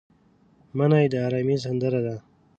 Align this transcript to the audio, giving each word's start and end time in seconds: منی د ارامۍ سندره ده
منی 0.77 1.05
د 1.11 1.15
ارامۍ 1.27 1.55
سندره 1.65 1.99
ده 2.05 2.15